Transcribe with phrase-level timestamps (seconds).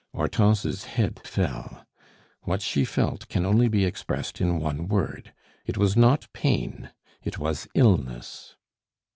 [0.15, 1.85] Hortense's head fell.
[2.41, 5.31] What she felt can only be expressed in one word;
[5.67, 6.89] it was not pain;
[7.21, 8.55] it was illness.